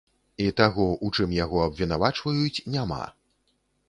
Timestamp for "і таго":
0.43-0.85